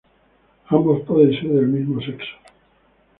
Ambos 0.69 1.01
pueden 1.03 1.31
ser 1.39 1.49
del 1.51 1.67
mismo 1.67 2.01
sexo. 2.01 2.35